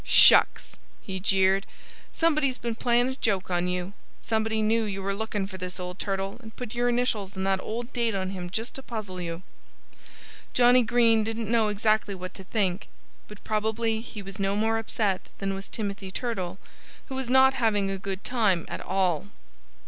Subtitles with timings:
[0.03, 1.67] "Shucks!" he jeered.
[2.11, 3.93] "Somebody's been playin' a joke on you.
[4.19, 7.61] Somebody knew you were lookin' for this old turtle and put your initials and that
[7.61, 9.43] old date on him just to puzzle you."
[10.55, 12.87] Johnnie Green didn't know exactly what to think.
[13.27, 16.57] But probably he was no more upset than was Timothy Turtle,
[17.05, 19.27] who was not having a good time at all.